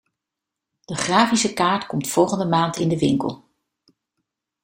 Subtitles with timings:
[0.85, 3.43] De grafische kaart komt volgende maand in de winkel.